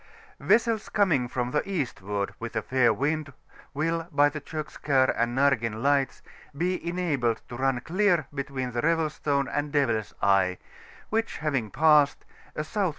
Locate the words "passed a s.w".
11.73-12.89